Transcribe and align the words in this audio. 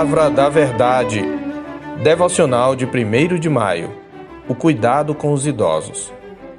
Palavra 0.00 0.30
da 0.30 0.48
Verdade. 0.48 1.22
Devocional 2.02 2.74
de 2.74 2.86
1 2.86 3.38
de 3.38 3.50
maio. 3.50 3.92
O 4.48 4.54
cuidado 4.54 5.14
com 5.14 5.30
os 5.30 5.46
idosos. 5.46 6.10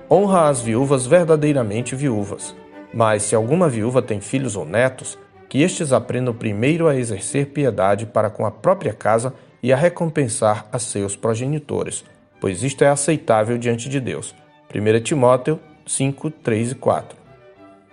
Honra 0.07 0.47
as 0.47 0.61
viúvas 0.61 1.07
verdadeiramente 1.07 1.95
viúvas. 1.95 2.55
Mas 2.93 3.23
se 3.23 3.33
alguma 3.33 3.67
viúva 3.67 3.99
tem 3.99 4.21
filhos 4.21 4.55
ou 4.55 4.63
netos, 4.63 5.17
que 5.49 5.63
estes 5.63 5.91
aprendam 5.91 6.35
primeiro 6.35 6.87
a 6.87 6.95
exercer 6.95 7.47
piedade 7.47 8.05
para 8.05 8.29
com 8.29 8.45
a 8.45 8.51
própria 8.51 8.93
casa 8.93 9.33
e 9.63 9.73
a 9.73 9.75
recompensar 9.75 10.67
a 10.71 10.77
seus 10.77 11.15
progenitores, 11.15 12.05
pois 12.39 12.61
isto 12.61 12.83
é 12.83 12.89
aceitável 12.89 13.57
diante 13.57 13.89
de 13.89 13.99
Deus. 13.99 14.35
1 14.71 15.01
Timóteo 15.01 15.59
5, 15.87 16.29
3 16.29 16.73
e 16.73 16.75
4. 16.75 17.17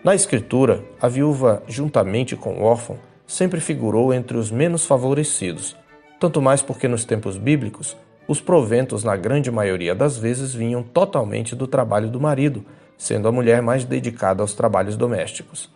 Na 0.04 0.14
Escritura, 0.14 0.84
a 1.00 1.08
viúva, 1.08 1.62
juntamente 1.66 2.36
com 2.36 2.52
o 2.58 2.64
órfão, 2.64 2.98
sempre 3.28 3.60
figurou 3.60 4.12
entre 4.12 4.38
os 4.38 4.50
menos 4.50 4.86
favorecidos, 4.86 5.76
tanto 6.18 6.40
mais 6.40 6.62
porque 6.62 6.88
nos 6.88 7.04
tempos 7.04 7.36
bíblicos, 7.36 7.94
os 8.26 8.40
proventos, 8.40 9.04
na 9.04 9.16
grande 9.16 9.50
maioria 9.50 9.94
das 9.94 10.16
vezes, 10.16 10.54
vinham 10.54 10.82
totalmente 10.82 11.54
do 11.54 11.66
trabalho 11.66 12.08
do 12.08 12.18
marido, 12.18 12.64
sendo 12.96 13.28
a 13.28 13.32
mulher 13.32 13.62
mais 13.62 13.84
dedicada 13.84 14.42
aos 14.42 14.54
trabalhos 14.54 14.96
domésticos. 14.96 15.70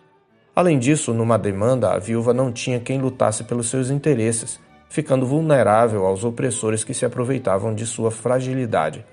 Além 0.55 0.77
disso, 0.77 1.13
numa 1.13 1.37
demanda, 1.37 1.91
a 1.93 1.99
viúva 1.99 2.33
não 2.33 2.51
tinha 2.51 2.79
quem 2.79 2.99
lutasse 2.99 3.43
pelos 3.43 3.69
seus 3.69 3.89
interesses, 3.89 4.59
ficando 4.89 5.25
vulnerável 5.25 6.05
aos 6.05 6.23
opressores 6.23 6.83
que 6.83 6.93
se 6.93 7.05
aproveitavam 7.05 7.73
de 7.73 7.85
sua 7.85 8.11
fragilidade. 8.11 9.05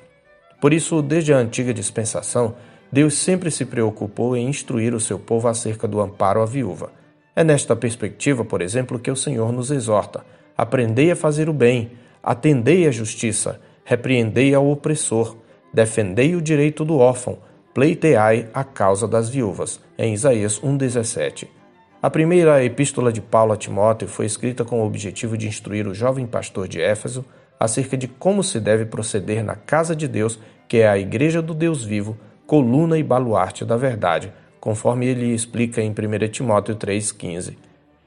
Por 0.60 0.74
isso, 0.74 1.00
desde 1.00 1.32
a 1.32 1.38
antiga 1.38 1.72
dispensação, 1.72 2.54
Deus 2.92 3.14
sempre 3.14 3.50
se 3.50 3.64
preocupou 3.64 4.36
em 4.36 4.48
instruir 4.48 4.94
o 4.94 5.00
seu 5.00 5.18
povo 5.18 5.48
acerca 5.48 5.86
do 5.86 6.00
amparo 6.00 6.42
à 6.42 6.46
viúva. 6.46 6.99
É 7.40 7.44
nesta 7.44 7.74
perspectiva, 7.74 8.44
por 8.44 8.60
exemplo, 8.60 8.98
que 8.98 9.10
o 9.10 9.16
Senhor 9.16 9.50
nos 9.50 9.70
exorta: 9.70 10.22
aprendei 10.54 11.10
a 11.10 11.16
fazer 11.16 11.48
o 11.48 11.54
bem, 11.54 11.92
atendei 12.22 12.86
à 12.86 12.90
justiça, 12.90 13.58
repreendei 13.82 14.54
ao 14.54 14.70
opressor, 14.70 15.38
defendei 15.72 16.36
o 16.36 16.42
direito 16.42 16.84
do 16.84 16.98
órfão, 16.98 17.38
pleiteai 17.72 18.50
a 18.52 18.62
causa 18.62 19.08
das 19.08 19.30
viúvas. 19.30 19.80
Em 19.96 20.12
Isaías 20.12 20.60
1,17. 20.60 21.48
A 22.02 22.10
primeira 22.10 22.62
epístola 22.62 23.10
de 23.10 23.22
Paulo 23.22 23.54
a 23.54 23.56
Timóteo 23.56 24.06
foi 24.06 24.26
escrita 24.26 24.62
com 24.62 24.82
o 24.82 24.86
objetivo 24.86 25.34
de 25.34 25.48
instruir 25.48 25.86
o 25.86 25.94
jovem 25.94 26.26
pastor 26.26 26.68
de 26.68 26.78
Éfeso 26.78 27.24
acerca 27.58 27.96
de 27.96 28.06
como 28.06 28.44
se 28.44 28.60
deve 28.60 28.84
proceder 28.84 29.42
na 29.42 29.54
casa 29.54 29.96
de 29.96 30.06
Deus, 30.06 30.38
que 30.68 30.76
é 30.76 30.88
a 30.90 30.98
igreja 30.98 31.40
do 31.40 31.54
Deus 31.54 31.82
vivo, 31.82 32.18
coluna 32.46 32.98
e 32.98 33.02
baluarte 33.02 33.64
da 33.64 33.78
verdade, 33.78 34.30
conforme 34.60 35.06
ele 35.06 35.34
explica 35.34 35.80
em 35.80 35.90
1 35.90 36.28
Timóteo 36.28 36.76
3,15. 36.76 37.56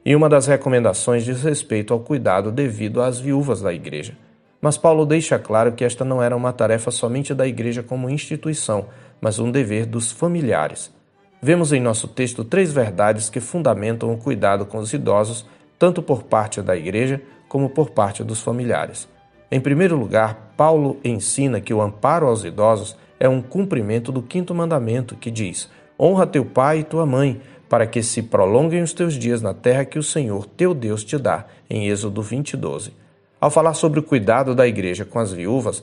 E 0.06 0.16
uma 0.16 0.30
das 0.30 0.48
recomendações 0.48 1.26
diz 1.26 1.42
respeito 1.42 1.94
ao 1.94 2.00
cuidado 2.00 2.52
devido 2.52 3.02
às 3.02 3.20
viúvas 3.20 3.62
da 3.62 3.74
igreja. 3.74 4.16
Mas 4.62 4.78
Paulo 4.78 5.06
deixa 5.06 5.40
claro 5.40 5.74
que 5.74 5.84
esta 5.84 6.06
não 6.06 6.22
era 6.22 6.36
uma 6.36 6.54
tarefa 6.54 6.92
somente 6.92 7.34
da 7.34 7.48
igreja 7.48 7.82
como 7.82 8.10
instituição, 8.10 8.86
mas 9.20 9.40
um 9.40 9.52
dever 9.52 9.86
dos 9.86 10.12
familiares. 10.12 10.94
Vemos 11.42 11.74
em 11.74 11.82
nosso 11.82 12.08
texto 12.08 12.46
três 12.46 12.72
verdades 12.72 13.30
que 13.30 13.42
fundamentam 13.42 14.14
o 14.14 14.18
cuidado 14.18 14.66
com 14.66 14.78
os 14.78 14.94
idosos, 14.94 15.46
tanto 15.78 16.02
por 16.02 16.24
parte 16.24 16.62
da 16.62 16.78
igreja 16.78 17.22
como 17.50 17.70
por 17.70 17.90
parte 17.90 18.24
dos 18.24 18.42
familiares. 18.42 19.10
Em 19.52 19.60
primeiro 19.60 19.98
lugar, 19.98 20.54
Paulo 20.56 20.98
ensina 21.04 21.60
que 21.60 21.74
o 21.74 21.82
amparo 21.82 22.28
aos 22.28 22.44
idosos 22.46 22.98
é 23.20 23.28
um 23.28 23.42
cumprimento 23.42 24.12
do 24.12 24.22
quinto 24.22 24.56
mandamento, 24.56 25.16
que 25.16 25.30
diz: 25.30 25.70
Honra 26.04 26.28
teu 26.28 26.44
pai 26.44 26.80
e 26.80 26.84
tua 26.84 27.06
mãe, 27.06 27.40
para 27.70 27.88
que 27.88 28.04
se 28.04 28.22
prolonguem 28.22 28.84
os 28.84 28.92
teus 28.92 29.14
dias 29.14 29.42
na 29.42 29.54
terra 29.54 29.86
que 29.86 29.98
o 29.98 30.04
Senhor 30.04 30.46
teu 30.46 30.74
Deus 30.74 31.02
te 31.02 31.18
dá, 31.18 31.46
em 31.70 31.88
Êxodo 31.88 32.22
20, 32.22 32.58
12. 32.58 32.92
Ao 33.40 33.50
falar 33.50 33.74
sobre 33.74 34.02
o 34.02 34.04
cuidado 34.04 34.54
da 34.54 34.68
igreja 34.68 35.06
com 35.06 35.18
as 35.18 35.32
viúvas, 35.32 35.82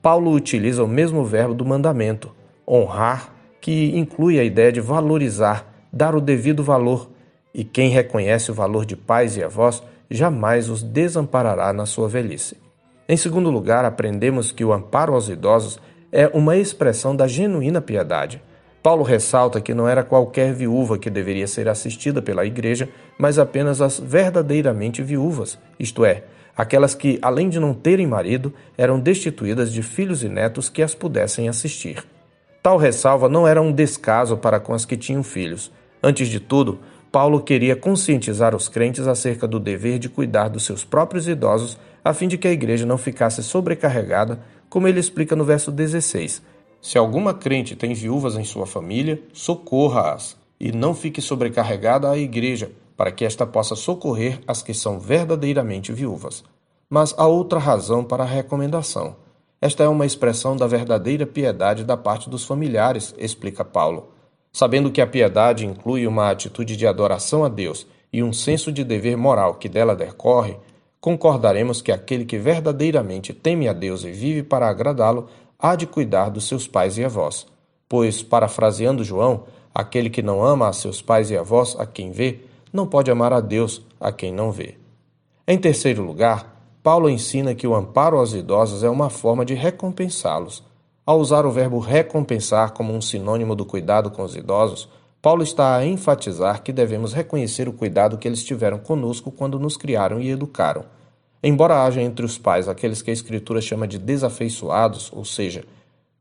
Paulo 0.00 0.30
utiliza 0.30 0.84
o 0.84 0.86
mesmo 0.86 1.24
verbo 1.24 1.54
do 1.54 1.64
mandamento, 1.64 2.30
honrar, 2.68 3.34
que 3.60 3.98
inclui 3.98 4.38
a 4.38 4.44
ideia 4.44 4.70
de 4.70 4.80
valorizar, 4.80 5.66
dar 5.92 6.14
o 6.14 6.20
devido 6.20 6.62
valor, 6.62 7.10
e 7.52 7.64
quem 7.64 7.90
reconhece 7.90 8.52
o 8.52 8.54
valor 8.54 8.86
de 8.86 8.94
pais 8.94 9.36
e 9.36 9.42
avós 9.42 9.82
jamais 10.08 10.70
os 10.70 10.84
desamparará 10.84 11.72
na 11.72 11.84
sua 11.84 12.08
velhice. 12.08 12.56
Em 13.08 13.16
segundo 13.16 13.50
lugar, 13.50 13.84
aprendemos 13.84 14.52
que 14.52 14.64
o 14.64 14.72
amparo 14.72 15.14
aos 15.14 15.28
idosos 15.28 15.80
é 16.12 16.30
uma 16.32 16.56
expressão 16.56 17.16
da 17.16 17.26
genuína 17.26 17.80
piedade. 17.80 18.40
Paulo 18.82 19.02
ressalta 19.02 19.60
que 19.60 19.74
não 19.74 19.88
era 19.88 20.04
qualquer 20.04 20.52
viúva 20.54 20.98
que 20.98 21.10
deveria 21.10 21.46
ser 21.46 21.68
assistida 21.68 22.22
pela 22.22 22.46
igreja, 22.46 22.88
mas 23.18 23.38
apenas 23.38 23.80
as 23.80 23.98
verdadeiramente 23.98 25.02
viúvas, 25.02 25.58
isto 25.78 26.04
é, 26.04 26.22
aquelas 26.56 26.94
que, 26.94 27.18
além 27.20 27.48
de 27.48 27.58
não 27.58 27.74
terem 27.74 28.06
marido, 28.06 28.54
eram 28.76 29.00
destituídas 29.00 29.72
de 29.72 29.82
filhos 29.82 30.22
e 30.22 30.28
netos 30.28 30.68
que 30.68 30.82
as 30.82 30.94
pudessem 30.94 31.48
assistir. 31.48 32.04
Tal 32.62 32.76
ressalva 32.76 33.28
não 33.28 33.48
era 33.48 33.60
um 33.60 33.72
descaso 33.72 34.36
para 34.36 34.60
com 34.60 34.72
as 34.72 34.84
que 34.84 34.96
tinham 34.96 35.22
filhos. 35.22 35.72
Antes 36.02 36.28
de 36.28 36.38
tudo, 36.38 36.78
Paulo 37.10 37.40
queria 37.40 37.74
conscientizar 37.74 38.54
os 38.54 38.68
crentes 38.68 39.08
acerca 39.08 39.48
do 39.48 39.58
dever 39.58 39.98
de 39.98 40.08
cuidar 40.08 40.48
dos 40.48 40.64
seus 40.64 40.84
próprios 40.84 41.26
idosos, 41.26 41.78
a 42.04 42.14
fim 42.14 42.28
de 42.28 42.38
que 42.38 42.46
a 42.46 42.52
igreja 42.52 42.86
não 42.86 42.98
ficasse 42.98 43.42
sobrecarregada, 43.42 44.38
como 44.68 44.86
ele 44.86 45.00
explica 45.00 45.34
no 45.34 45.44
verso 45.44 45.72
16 45.72 46.42
se 46.80 46.96
alguma 46.96 47.34
crente 47.34 47.74
tem 47.74 47.92
viúvas 47.92 48.36
em 48.36 48.44
sua 48.44 48.66
família, 48.66 49.20
socorra-as 49.32 50.36
e 50.60 50.72
não 50.72 50.94
fique 50.94 51.20
sobrecarregada 51.20 52.10
a 52.10 52.16
igreja, 52.16 52.70
para 52.96 53.12
que 53.12 53.24
esta 53.24 53.46
possa 53.46 53.76
socorrer 53.76 54.40
as 54.46 54.62
que 54.62 54.74
são 54.74 54.98
verdadeiramente 54.98 55.92
viúvas. 55.92 56.44
Mas 56.90 57.14
há 57.16 57.26
outra 57.26 57.58
razão 57.58 58.02
para 58.02 58.24
a 58.24 58.26
recomendação. 58.26 59.16
Esta 59.60 59.82
é 59.82 59.88
uma 59.88 60.06
expressão 60.06 60.56
da 60.56 60.66
verdadeira 60.66 61.26
piedade 61.26 61.84
da 61.84 61.96
parte 61.96 62.30
dos 62.30 62.44
familiares, 62.44 63.14
explica 63.18 63.64
Paulo. 63.64 64.10
Sabendo 64.52 64.90
que 64.90 65.00
a 65.00 65.06
piedade 65.06 65.66
inclui 65.66 66.06
uma 66.06 66.30
atitude 66.30 66.76
de 66.76 66.86
adoração 66.86 67.44
a 67.44 67.48
Deus 67.48 67.86
e 68.12 68.22
um 68.22 68.32
senso 68.32 68.72
de 68.72 68.82
dever 68.82 69.16
moral 69.16 69.54
que 69.54 69.68
dela 69.68 69.94
decorre, 69.94 70.56
concordaremos 71.00 71.82
que 71.82 71.92
aquele 71.92 72.24
que 72.24 72.38
verdadeiramente 72.38 73.32
teme 73.32 73.68
a 73.68 73.72
Deus 73.72 74.04
e 74.04 74.10
vive 74.10 74.42
para 74.42 74.68
agradá-lo 74.68 75.28
há 75.58 75.74
de 75.74 75.86
cuidar 75.86 76.30
dos 76.30 76.46
seus 76.46 76.68
pais 76.68 76.96
e 76.98 77.04
avós. 77.04 77.46
Pois, 77.88 78.22
parafraseando 78.22 79.02
João, 79.02 79.44
aquele 79.74 80.08
que 80.08 80.22
não 80.22 80.44
ama 80.44 80.68
a 80.68 80.72
seus 80.72 81.02
pais 81.02 81.30
e 81.30 81.36
avós 81.36 81.74
a 81.78 81.84
quem 81.84 82.12
vê, 82.12 82.40
não 82.72 82.86
pode 82.86 83.10
amar 83.10 83.32
a 83.32 83.40
Deus 83.40 83.82
a 84.00 84.12
quem 84.12 84.32
não 84.32 84.52
vê. 84.52 84.76
Em 85.46 85.58
terceiro 85.58 86.02
lugar, 86.02 86.56
Paulo 86.82 87.10
ensina 87.10 87.54
que 87.54 87.66
o 87.66 87.74
amparo 87.74 88.18
aos 88.18 88.34
idosos 88.34 88.84
é 88.84 88.88
uma 88.88 89.10
forma 89.10 89.44
de 89.44 89.54
recompensá-los. 89.54 90.62
Ao 91.04 91.18
usar 91.18 91.44
o 91.46 91.50
verbo 91.50 91.78
recompensar 91.78 92.72
como 92.72 92.92
um 92.92 93.00
sinônimo 93.00 93.56
do 93.56 93.64
cuidado 93.64 94.10
com 94.10 94.22
os 94.22 94.36
idosos, 94.36 94.88
Paulo 95.20 95.42
está 95.42 95.74
a 95.74 95.84
enfatizar 95.84 96.62
que 96.62 96.72
devemos 96.72 97.12
reconhecer 97.12 97.68
o 97.68 97.72
cuidado 97.72 98.18
que 98.18 98.28
eles 98.28 98.44
tiveram 98.44 98.78
conosco 98.78 99.32
quando 99.32 99.58
nos 99.58 99.76
criaram 99.76 100.20
e 100.20 100.30
educaram. 100.30 100.84
Embora 101.42 101.84
haja 101.84 102.02
entre 102.02 102.24
os 102.24 102.36
pais 102.36 102.68
aqueles 102.68 103.00
que 103.00 103.10
a 103.10 103.12
Escritura 103.12 103.60
chama 103.60 103.86
de 103.86 103.98
desafeiçoados, 103.98 105.10
ou 105.12 105.24
seja, 105.24 105.64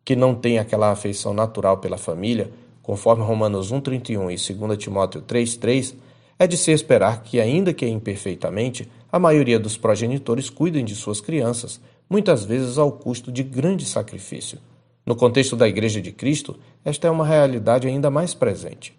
que 0.05 0.15
não 0.15 0.35
têm 0.35 0.59
aquela 0.59 0.91
afeição 0.91 1.33
natural 1.33 1.77
pela 1.77 1.97
família, 1.97 2.51
conforme 2.81 3.23
Romanos 3.23 3.71
1,31 3.71 4.31
e 4.31 4.53
2 4.53 4.77
Timóteo 4.77 5.21
3,3, 5.21 5.95
é 6.39 6.45
de 6.45 6.55
se 6.55 6.71
esperar 6.71 7.23
que, 7.23 7.39
ainda 7.39 7.73
que 7.73 7.87
imperfeitamente, 7.87 8.89
a 9.11 9.17
maioria 9.17 9.59
dos 9.59 9.75
progenitores 9.75 10.49
cuidem 10.49 10.85
de 10.85 10.95
suas 10.95 11.19
crianças, 11.19 11.81
muitas 12.09 12.45
vezes 12.45 12.77
ao 12.77 12.91
custo 12.91 13.31
de 13.31 13.43
grande 13.43 13.85
sacrifício. 13.85 14.59
No 15.05 15.15
contexto 15.15 15.55
da 15.55 15.67
Igreja 15.67 16.01
de 16.01 16.11
Cristo, 16.11 16.59
esta 16.85 17.07
é 17.07 17.11
uma 17.11 17.25
realidade 17.25 17.87
ainda 17.87 18.11
mais 18.11 18.33
presente. 18.33 18.96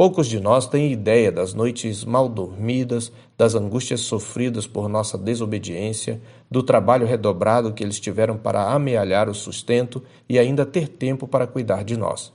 Poucos 0.00 0.28
de 0.28 0.40
nós 0.40 0.66
têm 0.66 0.90
ideia 0.90 1.30
das 1.30 1.52
noites 1.52 2.06
mal 2.06 2.26
dormidas, 2.26 3.12
das 3.36 3.54
angústias 3.54 4.00
sofridas 4.00 4.66
por 4.66 4.88
nossa 4.88 5.18
desobediência, 5.18 6.22
do 6.50 6.62
trabalho 6.62 7.06
redobrado 7.06 7.74
que 7.74 7.84
eles 7.84 8.00
tiveram 8.00 8.38
para 8.38 8.72
amealhar 8.72 9.28
o 9.28 9.34
sustento 9.34 10.02
e 10.26 10.38
ainda 10.38 10.64
ter 10.64 10.88
tempo 10.88 11.28
para 11.28 11.46
cuidar 11.46 11.84
de 11.84 11.98
nós. 11.98 12.32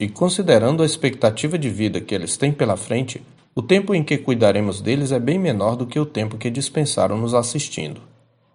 E 0.00 0.08
considerando 0.08 0.82
a 0.82 0.86
expectativa 0.86 1.58
de 1.58 1.68
vida 1.68 2.00
que 2.00 2.14
eles 2.14 2.38
têm 2.38 2.50
pela 2.50 2.74
frente, 2.74 3.20
o 3.54 3.60
tempo 3.60 3.94
em 3.94 4.02
que 4.02 4.16
cuidaremos 4.16 4.80
deles 4.80 5.12
é 5.12 5.18
bem 5.18 5.38
menor 5.38 5.76
do 5.76 5.86
que 5.86 6.00
o 6.00 6.06
tempo 6.06 6.38
que 6.38 6.48
dispensaram 6.48 7.18
nos 7.18 7.34
assistindo. 7.34 8.00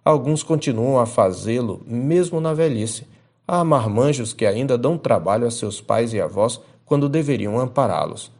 Alguns 0.04 0.42
continuam 0.42 0.98
a 0.98 1.06
fazê-lo 1.06 1.82
mesmo 1.86 2.40
na 2.40 2.52
velhice. 2.52 3.06
Há 3.46 3.62
marmanjos 3.62 4.32
que 4.32 4.44
ainda 4.44 4.76
dão 4.76 4.98
trabalho 4.98 5.46
a 5.46 5.52
seus 5.52 5.80
pais 5.80 6.12
e 6.12 6.20
avós 6.20 6.60
quando 6.84 7.08
deveriam 7.08 7.56
ampará-los 7.56 8.39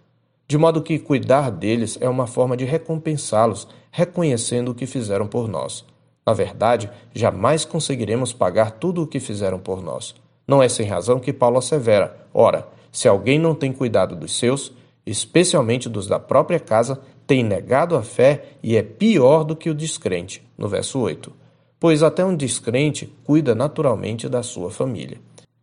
de 0.51 0.59
modo 0.59 0.83
que 0.83 0.99
cuidar 0.99 1.49
deles 1.49 1.97
é 2.01 2.09
uma 2.09 2.27
forma 2.27 2.57
de 2.57 2.65
recompensá-los, 2.65 3.69
reconhecendo 3.89 4.71
o 4.71 4.75
que 4.75 4.85
fizeram 4.85 5.29
por 5.29 5.47
nós. 5.47 5.85
Na 6.27 6.33
verdade, 6.33 6.91
jamais 7.15 7.65
conseguiremos 7.65 8.33
pagar 8.33 8.73
tudo 8.73 9.05
o 9.05 9.07
que 9.07 9.21
fizeram 9.21 9.61
por 9.61 9.81
nós. 9.81 10.13
Não 10.49 10.61
é 10.61 10.69
sem 10.69 10.89
razão 10.89 11.21
que 11.21 11.33
Paulo 11.33 11.59
assevera: 11.59 12.27
ora, 12.35 12.67
se 12.91 13.07
alguém 13.07 13.39
não 13.39 13.55
tem 13.55 13.73
cuidado 13.73 14.17
dos 14.17 14.37
seus, 14.37 14.73
especialmente 15.07 15.89
dos 15.89 16.09
da 16.09 16.19
própria 16.19 16.59
casa, 16.59 17.01
tem 17.29 17.45
negado 17.45 17.95
a 17.95 18.03
fé 18.03 18.47
e 18.61 18.77
é 18.77 18.83
pior 18.83 19.45
do 19.45 19.55
que 19.55 19.71
o 19.71 19.75
descrente, 19.75 20.43
no 20.59 20.67
verso 20.67 20.99
8. 20.99 21.33
Pois 21.79 22.03
até 22.03 22.25
um 22.25 22.35
descrente 22.35 23.07
cuida 23.23 23.55
naturalmente 23.55 24.29
da 24.29 24.43
sua 24.43 24.69
família. 24.69 25.19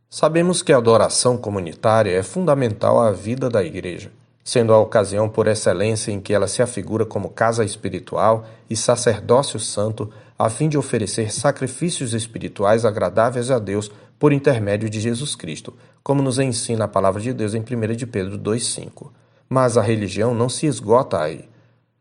Sabemos 0.10 0.62
que 0.62 0.72
a 0.72 0.78
adoração 0.78 1.36
comunitária 1.36 2.12
é 2.18 2.24
fundamental 2.24 3.02
à 3.02 3.12
vida 3.12 3.50
da 3.50 3.62
igreja, 3.62 4.14
sendo 4.48 4.74
a 4.74 4.80
ocasião 4.80 5.28
por 5.28 5.46
excelência 5.46 6.10
em 6.10 6.22
que 6.22 6.34
ela 6.34 6.48
se 6.48 6.62
afigura 6.62 7.06
como 7.06 7.30
casa 7.30 7.66
espiritual 7.66 8.46
e 8.70 8.78
sacerdócio 8.78 9.60
santo, 9.60 10.10
a 10.40 10.50
fim 10.50 10.70
de 10.70 10.78
oferecer 10.78 11.34
sacrifícios 11.34 12.14
espirituais 12.14 12.86
agradáveis 12.86 13.52
a 13.52 13.60
Deus 13.60 13.92
por 14.18 14.32
intermédio 14.32 14.90
de 14.90 15.02
Jesus 15.02 15.36
Cristo, 15.36 15.74
como 16.02 16.22
nos 16.22 16.40
ensina 16.40 16.86
a 16.86 16.88
palavra 16.88 17.22
de 17.22 17.34
Deus 17.34 17.54
em 17.54 17.60
1 17.60 17.94
de 17.98 18.08
Pedro 18.08 18.40
2,5. 18.40 19.10
Mas 19.50 19.76
a 19.76 19.82
religião 19.82 20.34
não 20.34 20.48
se 20.48 20.66
esgota 20.66 21.22
aí. 21.22 21.44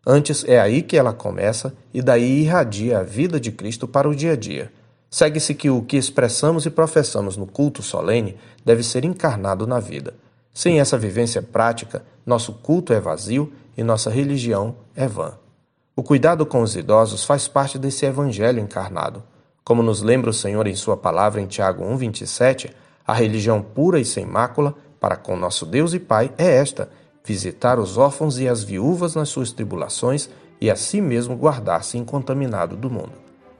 Antes 0.06 0.44
é 0.44 0.60
aí 0.60 0.82
que 0.82 0.96
ela 0.96 1.12
começa 1.12 1.74
e 1.92 2.00
daí 2.00 2.42
irradia 2.42 3.00
a 3.00 3.02
vida 3.02 3.40
de 3.40 3.50
Cristo 3.50 3.88
para 3.88 4.08
o 4.08 4.14
dia 4.14 4.34
a 4.34 4.36
dia. 4.36 4.70
Segue-se 5.10 5.52
que 5.52 5.68
o 5.68 5.82
que 5.82 5.96
expressamos 5.96 6.64
e 6.64 6.70
professamos 6.70 7.36
no 7.36 7.44
culto 7.48 7.82
solene 7.82 8.36
deve 8.64 8.84
ser 8.84 9.04
encarnado 9.04 9.66
na 9.66 9.80
vida. 9.80 10.14
Sem 10.56 10.80
essa 10.80 10.96
vivência 10.96 11.42
prática, 11.42 12.02
nosso 12.24 12.50
culto 12.50 12.94
é 12.94 12.98
vazio 12.98 13.52
e 13.76 13.82
nossa 13.82 14.08
religião 14.08 14.74
é 14.96 15.06
vã. 15.06 15.34
O 15.94 16.02
cuidado 16.02 16.46
com 16.46 16.62
os 16.62 16.74
idosos 16.74 17.26
faz 17.26 17.46
parte 17.46 17.78
desse 17.78 18.06
evangelho 18.06 18.58
encarnado. 18.58 19.22
Como 19.62 19.82
nos 19.82 20.00
lembra 20.00 20.30
o 20.30 20.32
Senhor 20.32 20.66
em 20.66 20.74
Sua 20.74 20.96
palavra 20.96 21.42
em 21.42 21.46
Tiago 21.46 21.84
1,27, 21.84 22.70
a 23.06 23.12
religião 23.12 23.60
pura 23.60 24.00
e 24.00 24.04
sem 24.06 24.24
mácula 24.24 24.74
para 24.98 25.14
com 25.14 25.36
nosso 25.36 25.66
Deus 25.66 25.92
e 25.92 26.00
Pai 26.00 26.32
é 26.38 26.56
esta: 26.56 26.88
visitar 27.22 27.78
os 27.78 27.98
órfãos 27.98 28.38
e 28.38 28.48
as 28.48 28.64
viúvas 28.64 29.14
nas 29.14 29.28
suas 29.28 29.52
tribulações 29.52 30.30
e 30.58 30.70
a 30.70 30.74
si 30.74 31.02
mesmo 31.02 31.36
guardar-se 31.36 31.98
incontaminado 31.98 32.76
do 32.76 32.88
mundo. 32.88 33.12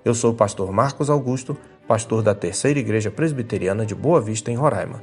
Eu 0.02 0.14
sou 0.14 0.32
o 0.32 0.34
pastor 0.34 0.72
Marcos 0.72 1.10
Augusto, 1.10 1.58
pastor 1.86 2.22
da 2.22 2.34
Terceira 2.34 2.80
Igreja 2.80 3.10
Presbiteriana 3.10 3.84
de 3.84 3.94
Boa 3.94 4.18
Vista, 4.18 4.50
em 4.50 4.54
Roraima. 4.54 5.02